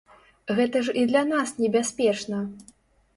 Гэта 0.59 0.79
ж 0.87 0.95
і 1.01 1.03
для 1.11 1.21
нас 1.33 1.53
небяспечна. 1.63 2.41